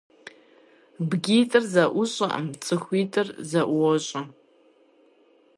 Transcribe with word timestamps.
БгитIыр 1.09 1.63
зэIущIэркъым, 1.73 2.47
цIыхуитIыр 2.63 3.27
зэIуощIэ. 3.49 4.21